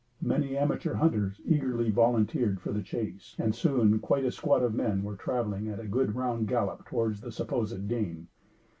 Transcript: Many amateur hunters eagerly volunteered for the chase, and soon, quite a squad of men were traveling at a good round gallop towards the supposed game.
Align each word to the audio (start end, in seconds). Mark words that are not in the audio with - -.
Many 0.23 0.57
amateur 0.57 0.95
hunters 0.95 1.39
eagerly 1.45 1.91
volunteered 1.91 2.59
for 2.59 2.71
the 2.71 2.81
chase, 2.81 3.35
and 3.37 3.53
soon, 3.53 3.99
quite 3.99 4.25
a 4.25 4.31
squad 4.31 4.63
of 4.63 4.73
men 4.73 5.03
were 5.03 5.15
traveling 5.15 5.67
at 5.67 5.79
a 5.79 5.85
good 5.85 6.15
round 6.15 6.47
gallop 6.47 6.87
towards 6.87 7.21
the 7.21 7.31
supposed 7.31 7.87
game. 7.87 8.27